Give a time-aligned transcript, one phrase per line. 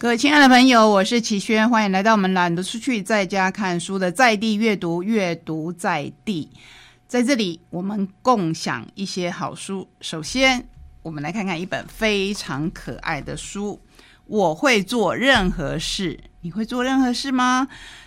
[0.00, 6.48] 各位亲爱的朋友，我是齐轩，欢迎来到我们懒得出去在家看书的在地阅读，阅读在地。
[7.08, 9.88] 在这里，我们共享一些好书。
[10.00, 10.64] 首先，
[11.02, 13.80] 我们来看看一本非常可爱的书。
[14.26, 17.66] 我会做任何事，你会做任何事吗？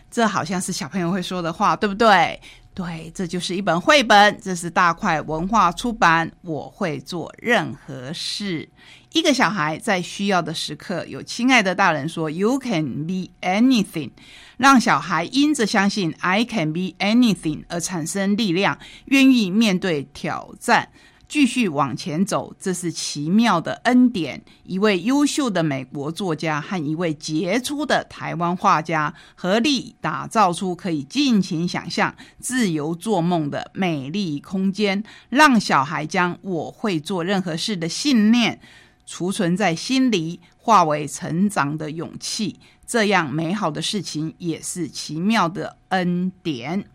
[0.09, 2.39] 这好像是小朋友会说的话，对不对？
[2.73, 6.31] 对，这就是一本绘本，这是大块文化出版。
[6.41, 8.67] 我会做任何事。
[9.11, 14.11] 一个小孩在需要的时刻，有亲爱的大人说 “You can be anything”，
[14.55, 20.88] 让小孩因着相信 “I can be anything” 而产生力量，愿意面对挑战。
[21.31, 24.44] 继续往前走，这是奇妙的恩典。
[24.66, 38.59] 一位优秀的美国作家和一位杰出的台湾画家合力打造出可以尽情想象、自由做梦的美丽空间，让小孩将“我会做任何事”的信念
[39.05, 42.59] 储存在心里，化为成长的勇气。
[42.86, 46.86] 这样美好的事情也是奇妙的恩典。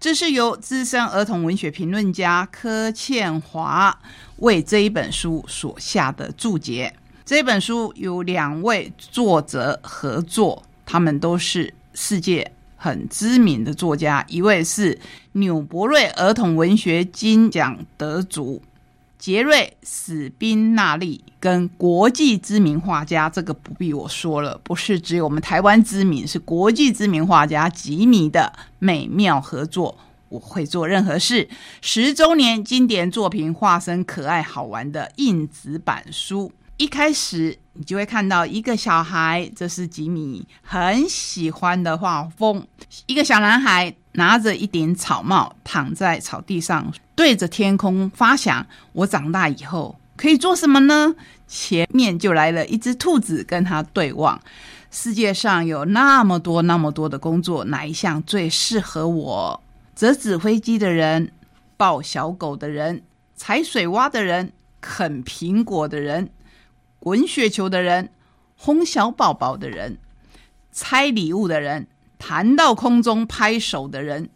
[0.00, 3.98] 这是由资深儿童文学评论家柯倩华
[4.36, 6.94] 为这一本书所下的注解。
[7.24, 14.96] 这本书有两位作者合作，他们都是世界很知名的作家，一位是
[15.32, 18.62] 纽伯瑞儿童文学金奖得主。
[19.18, 29.98] 杰瑞史宾纳利跟国际知名画家，这个不必我说了，不是只有我们台湾知名，是国际知名画家吉米的美妙合作。
[30.28, 31.48] 我会做任何事，
[31.80, 36.52] 十周年经典作品化身可爱好玩的硬纸板书。
[36.76, 42.64] 一开始你就会看到一个小孩，这是吉米很喜欢的画风。
[43.06, 46.92] 一个小男孩拿着一顶草帽，躺在草地上。
[47.14, 51.14] 对着天空发想，我长大以后可以做什么呢？
[51.46, 54.38] 前面就来了一只兔子跟他对望。
[54.90, 59.62] 世界上有那么多那么多的工作，哪一项最适合我？
[59.94, 61.32] 折纸飞机的人，
[61.76, 63.02] 抱小狗的人，
[63.34, 66.30] 踩水洼的人，啃苹果的人，
[66.98, 68.10] 滚雪球的人，
[68.56, 69.98] 哄小宝宝的人，
[70.72, 71.86] 拆礼物的人，
[72.18, 74.28] 弹到空中拍手的人，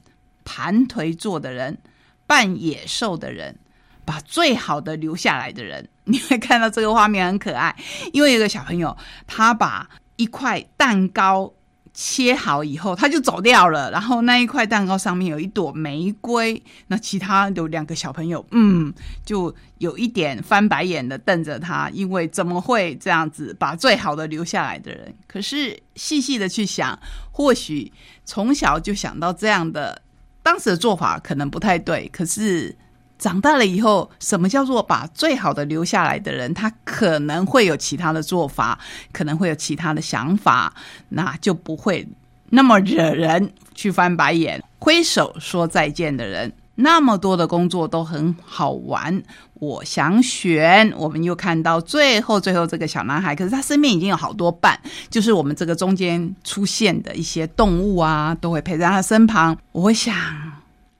[0.44, 1.78] 盘腿坐的人。
[2.24, 3.58] 扮野兽的人，
[4.06, 7.76] 把最好的留下来的人， 你会看到这个画面很可爱。
[8.14, 11.52] 因为有个小朋友，他把一块蛋糕
[11.94, 13.90] 切好以后，他就走掉了。
[13.90, 18.92] 然后那一块蛋糕上面有一朵玫瑰，那其他有两个小朋友，嗯，
[19.24, 25.14] 就有一点翻白眼的瞪着他，因为怎么会这样子把最好的留下来的人？
[25.26, 26.98] 可是细细的去想，
[27.30, 27.92] 或许
[28.24, 30.02] 从小就想到这样的。
[30.44, 32.76] 当时的做法可能不太对，可是
[33.22, 36.52] 长大了以后，什么叫做把最好的留下来的人？
[36.52, 38.76] 他可能会有其他的做法，
[39.12, 40.74] 可能会有其他的想法，
[41.10, 42.04] 那就不会
[42.50, 46.52] 那么惹人去翻白眼、挥手说再见的人。
[46.74, 49.22] 那么多的工作都很好玩，
[49.54, 50.92] 我想选。
[50.96, 54.76] 我们又看到最后，最后这个小男孩，可是他身边已经有好多伴，
[55.10, 59.56] 就是我们这个中间出现的一些动物啊，都会陪在他身旁。
[59.70, 60.12] 我想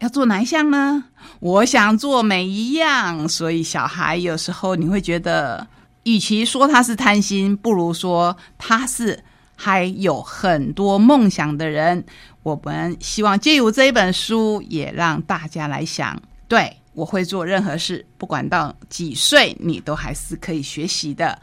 [0.02, 1.04] 要做哪一项呢？
[1.38, 3.28] 我想做每一样。
[3.28, 5.64] 所以小孩有时候你会觉得，
[6.02, 9.22] 与其说他是贪心，不如说他是
[9.54, 12.04] 还有很多梦想的人。
[12.42, 21.40] 我们希望借由这一本书，也让大家来想：对我会做任何事，不管到几岁，你都还是可以学习的。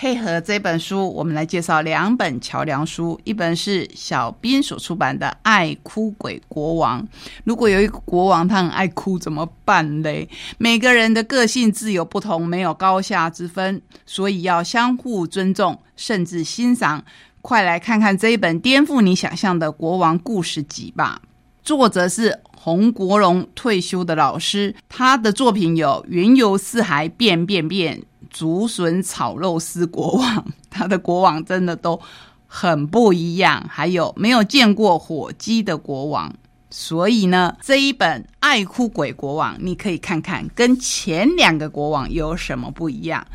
[0.00, 7.02] 配合这本书，我们来介绍两本桥梁书，一本是小斌所出版的《爱哭鬼国王》。
[7.42, 10.28] 如果有一个国王他很爱哭，怎么办嘞？
[10.56, 17.02] 每个人的个性自有不同，没有高下之分，所以要相互尊重，甚至欣赏。
[17.42, 21.20] 快来看看这一本颠覆你想象的国王故事集吧！
[21.68, 24.74] 作者是洪国荣，退休的老师。
[24.88, 27.98] 他的作品有《云游四海变变变》
[28.30, 30.36] 《竹笋炒肉丝国王》，
[30.70, 32.00] 他的国王真的都
[32.46, 33.66] 很不一样。
[33.68, 36.34] 还有没有见过火鸡的国王？
[36.70, 43.26] 所以呢，这一本《爱哭鬼国王》，你可以看看跟前两个国王有什么不一样。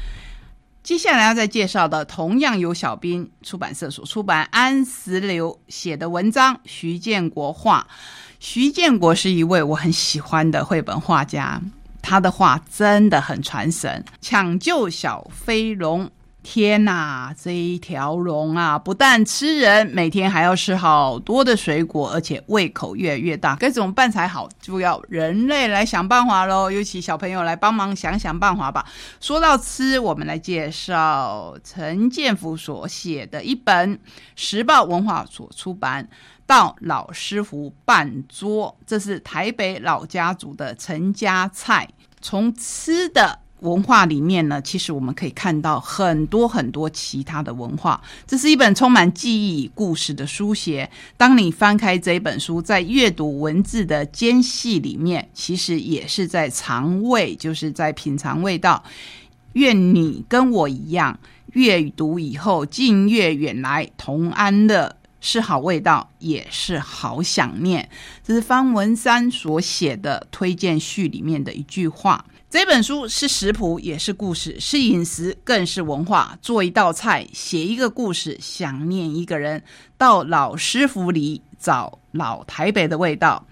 [0.84, 6.60] 接下来要再介绍的，同样由小兵出版社所出版，安石榴写的文章。
[6.66, 7.88] 徐建国画，
[8.42, 11.62] 徐建国是一位我很喜欢的绘本画家，
[12.02, 14.04] 他的画真的很传神。
[14.20, 16.12] 抢救小飞龙，
[16.44, 24.50] 天呐，这一条龙啊，不但吃人，每天还要吃好多的水果，而且胃口越来越大，该怎么办才好？
[24.60, 28.86] 就要人类来想办法喽，尤其小朋友来帮忙想想办法吧。
[29.22, 33.98] 说到吃，我们来介绍陈建福所写的一本
[34.36, 36.04] 时报文化所出版
[36.46, 41.88] 《到老师傅办桌》，这是台北老家族的陈家菜，
[42.22, 43.40] 从吃的。
[43.64, 48.02] 文化里面呢，其实我们可以看到很多很多其他的文化。
[48.28, 50.90] 这是一本充满记忆故事的书写。
[51.18, 58.84] 当你翻开这本书，在阅读文字的间隙里面，其实也是在尝味，就是在品尝味道。
[59.54, 61.18] 愿你跟我一样，
[61.54, 67.88] 阅读以后，近月远来同安乐，是好味道，也是好想念。
[68.24, 72.26] 这是方文山所写的推荐序里面的一句话。
[72.54, 76.38] 这本书是食谱，也是故事，是饮食，更是文化。
[76.40, 79.64] 做一道菜，写一个故事，想念一个人，
[79.98, 83.44] 到老师傅里找老台北的味道。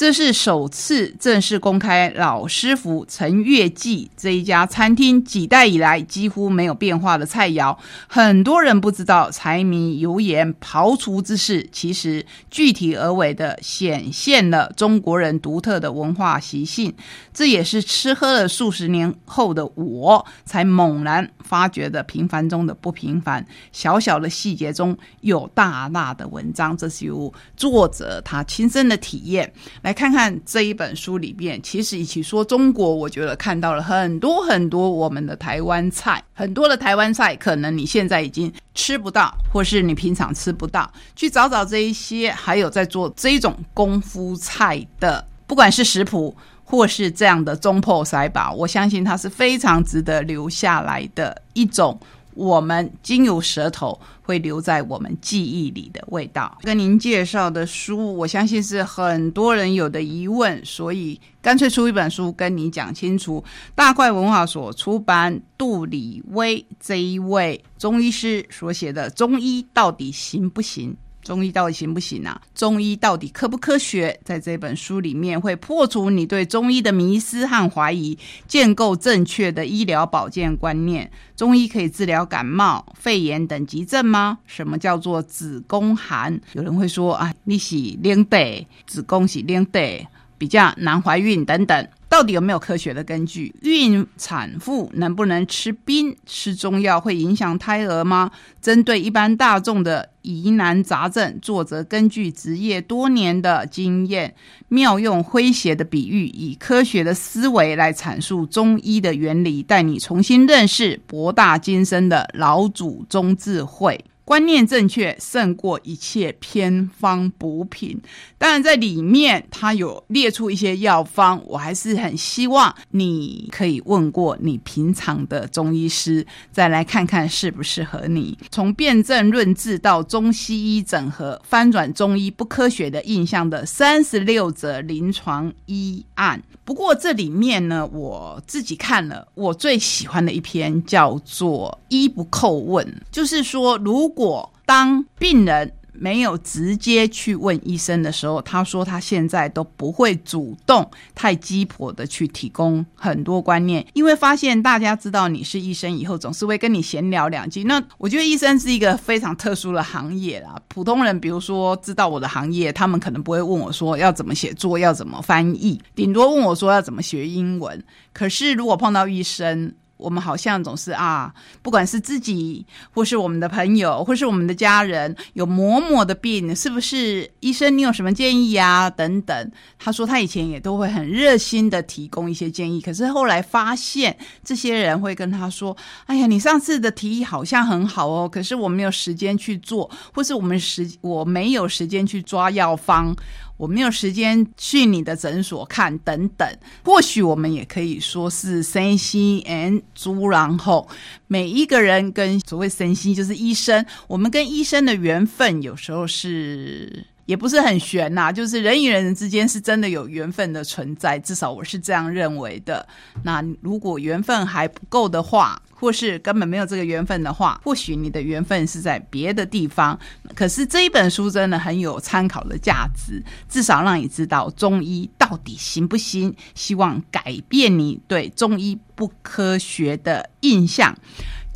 [0.00, 7.76] 这是首次正式公开老师傅陈月记这一家餐厅几代以来几乎没有变化的菜肴。
[8.08, 16.94] 很多人不知道柴米油盐刨除之事，其实具体而为的显现了中国人独特的文化习性。
[17.34, 26.74] 这也是吃喝了数十年后的我才猛然发觉的平凡中的不平凡，小小的细节中有大大的文章。
[26.74, 29.52] 这是由作者他亲身的体验
[29.82, 29.89] 来。
[29.90, 51.98] 来看看这一本书里边，其实一起说中国，我觉得看到了很多很多我们的台湾菜，很多的台湾菜，可能你现在已经吃不到，或是你平常吃不到，去找找这一些，还有在做这种功夫菜的，不管是食谱或是这样的中破塞吧，我相信它是非常值得留下来的一种。
[52.40, 56.56] 我们经由舌头会留在我们记忆里的味道。
[56.62, 63.44] 跟您介绍的书，我相信是很多人有的疑问，所以干脆出一本书跟你讲清楚。
[63.74, 70.92] 大怪文化所出版杜李威这一位中医师所写的《中医到底行不行》。
[71.22, 72.40] 中医到底行不行啊？
[72.54, 74.18] 中医到底科不科学？
[74.24, 78.18] 在这本书里面会破除你对中医的迷思和怀疑，
[78.48, 81.10] 建构正确的医疗保健观念。
[81.36, 84.38] 中医可以治疗感冒、肺炎等急症吗？
[84.46, 86.40] 什么叫做子宫寒？
[86.54, 90.06] 有人会说啊，你是冷得，子宫是冷得，
[90.38, 91.88] 比较难怀孕等等。
[92.10, 93.54] 到底有没有科学的根据？
[93.62, 98.32] 孕产妇能不能吃冰、吃中药会影响胎儿吗？
[98.60, 104.34] 针对一般大众的疑难杂症，作者根据职业多年的经验，
[104.66, 114.04] 妙用诙谐的比喻，以科学的思维来阐述中医的原理，带你重新认识博大精深的老祖宗智慧。
[114.30, 118.00] 观念正确胜过一切偏方补品。
[118.38, 128.38] 当然，在里面它有列出一些药方，我还是很希望你可以问过你平常的中医师，再来看看适不适合你。
[128.52, 136.40] 从辨证论治到中西医整合，翻转中医不科学的印象的三十六则临床医案。
[136.64, 157.64] 不过这里面呢，我自己看了，我最喜欢的一篇叫做“医不叩问”，就是说如果果当病人没有直接去问医生的时候，他说他现在都不会主动太鸡婆的去提供很多观念，因为发现大家知道你是医生以后，总是会跟你闲聊两句。
[157.64, 167.82] 那我觉得医生是一个非常特殊的行业啦，普通人比如说知道我的行业，他们可能不会问我说要怎么写作，要怎么翻译，顶多问我说要怎么学英文。
[168.12, 177.76] 可是如果碰到医生，我们好像总是啊，不管是自己，或是我们的朋友，或是我们的家人，有某某的病，是不是医生？
[177.76, 178.88] 你有什么建议啊？
[178.88, 179.52] 等等。
[179.78, 185.76] 他说他以前也都会很热心的提供一些建议，可是后来发现，这些人会跟他说
[186.06, 193.14] ：“哎呀，你上次的提议好像很好哦，可是我没有时间去做，或是我们时我没有时间去抓药方。”
[193.60, 196.48] 我没有时间去你的诊所看等等，
[196.82, 200.88] 或许我们也可以说是身心 and 猪，然后
[201.26, 207.04] 每一个人跟所谓身心就是医生，我们跟医生的缘分有时候是。
[207.30, 212.84] 也不是很悬呐，就是人与人之间是真的有缘分的存在，至少我是这样认为的。
[213.22, 219.96] 那如果缘分还不够的话，或是根本没有这个缘分的话，或许你的缘分是在别的地方。
[220.34, 230.92] 可是这一本书真的很有参考的价值，至少让你知道中医到底行不行，希望改变你对中医不科学的印象。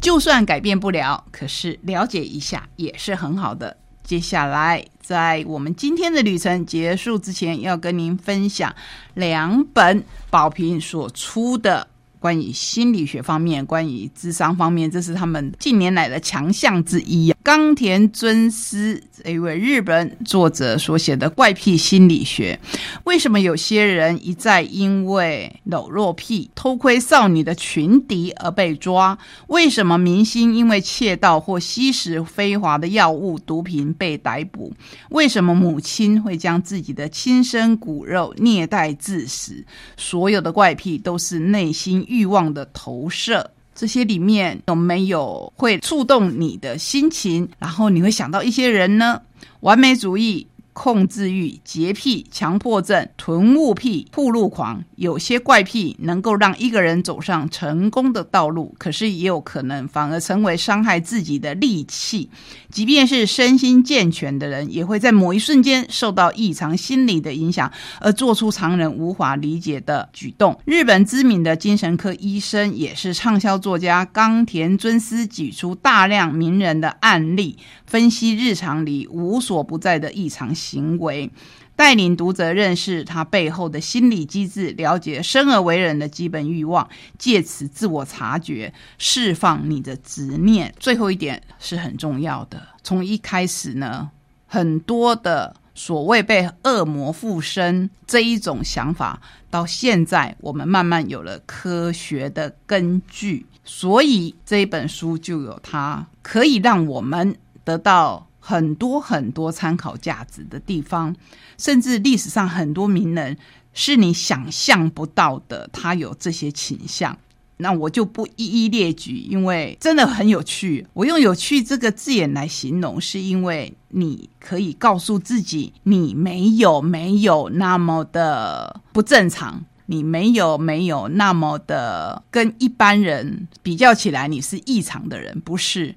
[0.00, 3.76] 就算改变不了，可是了解一下也是很好的。
[4.04, 8.73] 接下来，在我们今天的旅程结束之前，要跟您分享
[9.14, 11.88] 两本宝平所出的。
[12.20, 17.33] 关于心理学方面，关于智商方面，这是他们近年来的强项之一。
[17.44, 22.58] 冈田尊司一位日本作者所写的《怪癖心理学》，
[23.04, 29.18] 为什么有些人一再因为裸露癖、偷窥少女的裙底而被抓？
[29.48, 34.72] 为什么明星因为窃盗或吸食非法的药物、毒品被逮捕？
[35.10, 39.62] 为什么母亲会将自己的亲生骨肉虐待致死？
[39.98, 42.02] 所有的怪癖都是内心。
[42.08, 47.49] 欲望的投射，这些里面有没有会触动你的心情？
[47.59, 49.21] 然后你会想到一些人呢？
[49.61, 50.47] 完美主义。
[50.75, 62.28] 控制欲、洁癖、强迫症、囤物癖、铺路狂，有些怪癖能够让一个人走上成功的道路，可是也有可能反而成为伤害自己的利器。
[62.71, 70.59] 即便是身心健全的人，也会在某一瞬间受到异常心理的影响，而做出常人无法理解的举动。
[70.64, 80.52] 日本知名的精神科医生，也是畅销作家冈田尊司，举出大量名人的案例，分析日常里无所不在的异常。
[80.64, 81.30] 行为
[81.76, 90.73] 带领读者认识他背后的心理机制，了解生而为人的基本欲望，借此自我察觉，释放你的执念。
[90.78, 92.62] 最后一点是很重要的。
[92.83, 94.09] 从一开始呢，
[94.47, 108.28] 很多的所谓被恶魔附身这一种想法，到现在我们慢慢有了科学的根据，所以这本书就有它可以让我们得到。
[108.46, 111.16] 很多很多参考价值的地方，
[111.56, 113.34] 甚至历史上很多名人
[113.72, 117.16] 是你想象不到的，他有这些倾向。
[117.56, 120.86] 那我就不一一列举，因为真的很有趣。
[120.92, 135.94] 我用“有趣”这个字眼来形容，是因为你可以告诉自己，你没有没有那么的不正常，你没有没有那么的跟一般人比较起来，你是异常的人，不是。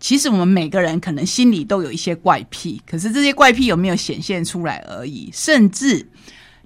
[0.00, 5.28] 其实我们每个人可能心里都有一些怪癖，可是这些怪癖有没有显现出来而已。
[5.32, 6.08] 甚至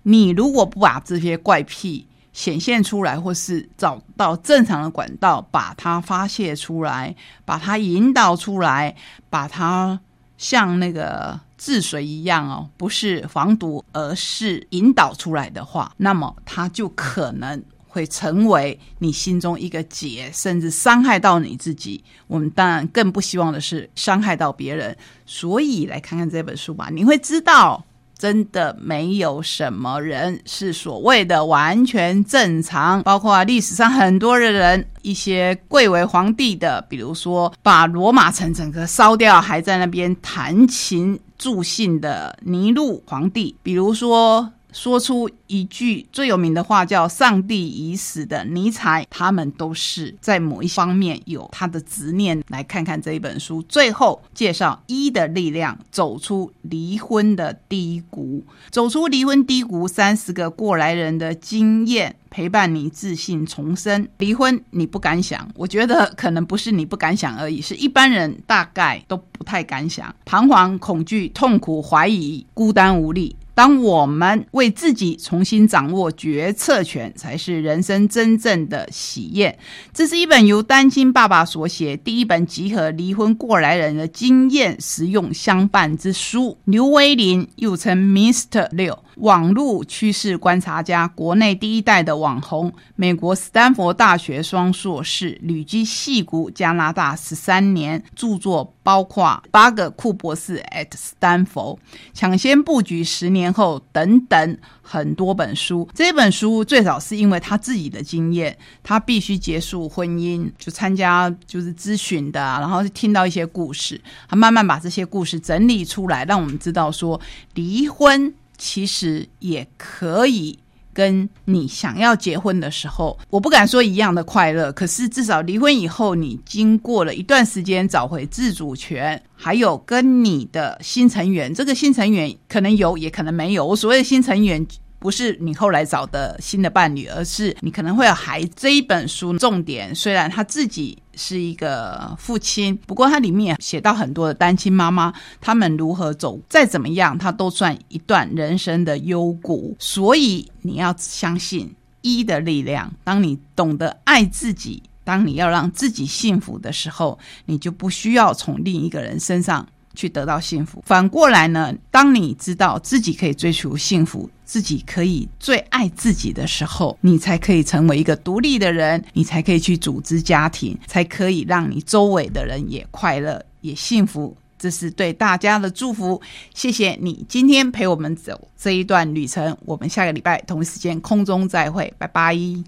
[0.02, 8.94] 你如果不把这些怪癖显现出来，或是找到正常的管道把它发泄出来，把它引导出来，
[9.30, 9.98] 把它
[10.36, 17.62] 像那个治水一样哦，不是防毒，而是引导出来的话，那么它就可能。
[17.92, 22.02] 会成为你心中一个结，甚至伤害到你自己。
[22.26, 24.96] 我们当然更不希望的是伤害到别人。
[25.26, 27.84] 所以来看看这本书吧，你会知道，
[28.16, 33.02] 真的没有什么人是所谓的完全正常。
[33.02, 44.50] 包括历史上很多的人，一些贵为皇帝的，比如说把罗马城整个烧掉，还在那边弹琴助兴的尼禄皇帝，比如说。
[44.72, 52.42] 说出一句最有名的话，叫“上帝已死”的尼采，他们都是在某一方面有他的执念。
[52.48, 64.08] 来看看这一本书，最后介绍一的力量，走出离婚的低谷，走出离婚低谷，三十个过来人的经验，陪伴你自信重生。
[64.18, 73.36] 离婚你不敢想，我觉得可能不是你不敢想而已，是一般人大概都不太敢想，彷徨、恐惧、痛苦、怀疑、孤单无力。
[73.54, 79.58] 当我们为自己重新掌握决策权，才是人生真正的喜宴。
[79.92, 86.56] 这是一本由单亲爸爸所写第一本集合离婚过来人的经验实用相伴之书。
[86.64, 88.68] 刘威林又称 Mr.
[88.72, 88.98] 六。
[89.16, 101.78] 网络趋势观察家，国内第一代的网红，美国斯坦福大学双硕士，旅居戏谷加拿大十三年，著作包括八个库博士 at 斯坦福，
[102.14, 105.88] 抢先布局十年后等等很多本书。
[105.94, 117.20] 这本书最早是因为他自己的经验，他必须结束婚姻，就参加就是咨询的，然后听到一些故事，他慢慢把这些故事整理出来，让我们知道说
[117.54, 118.34] 离婚。
[118.58, 120.58] 其实也可以
[120.92, 133.66] 跟你想要结婚的时候，我不敢说一样的快乐，可是至少离婚以后，你经过了一段时间找回自主权，还有跟你的新成员，这个新成员可能有，也可能没有。
[133.66, 134.66] 我所谓的新成员。
[134.98, 138.52] 不是你后来找的新的伴侣，而是你可能会有孩子。
[138.54, 149.76] 这一本书重点虽然他自己是一个父亲，不过它里面写到很多的单亲妈妈，他们如何走，再怎么样，他都算一段人生的幽谷。
[149.78, 152.92] 所以你要相信一的力量。
[153.04, 160.82] 当你懂得爱自己，当你要让自己幸福的时候，你就不需要从另一个人身上去得到幸福。
[160.86, 174.36] 反过来呢，当你知道自己可以追求幸福，自己可以最爱自己的时候，你才可以成为一个独立的人，你才可以去组织家庭，才可以让你周围的人也快乐也幸福。
[174.58, 176.22] 这是对大家的祝福，
[176.54, 179.56] 谢谢你今天陪我们走这一段旅程。
[179.64, 182.62] 我们下个礼拜同一时间空中再会，拜拜。